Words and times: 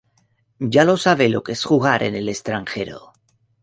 Ya 0.73 0.97
sabe 0.97 1.29
lo 1.29 1.43
que 1.43 1.51
es 1.51 1.63
jugar 1.63 2.01
en 2.01 2.15
el 2.15 2.27
extranjero. 2.27 3.13